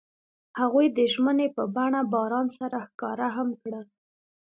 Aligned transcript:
هغوی 0.59 0.87
د 0.97 0.99
ژمنې 1.13 1.47
په 1.55 1.63
بڼه 1.75 2.01
باران 2.13 2.47
سره 2.59 2.77
ښکاره 2.89 3.27
هم 3.37 3.49
کړه. 3.61 3.81